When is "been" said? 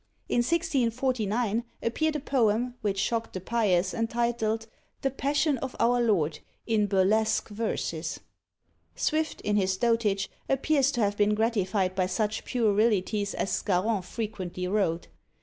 11.17-11.35